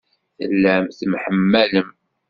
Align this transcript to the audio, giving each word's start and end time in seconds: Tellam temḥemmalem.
Tellam 0.39 0.83
temḥemmalem. 0.97 1.89